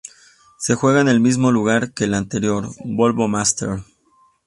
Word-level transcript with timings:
Se 0.57 0.73
juega 0.73 1.01
en 1.01 1.07
el 1.09 1.19
mismo 1.19 1.51
lugar 1.51 1.93
que 1.93 2.05
el 2.05 2.15
anterior 2.15 2.67
Volvo 2.83 3.27
Masters. 3.27 3.83